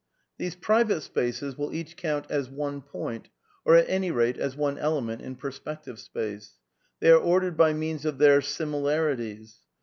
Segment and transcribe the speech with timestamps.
[0.03, 0.07] •••^
[0.39, 3.29] These private spaces will each count as one pointy
[3.63, 6.53] or at any rate as one element, in ];)er8pective space.
[7.01, 9.57] They are ordered by means of their similarities.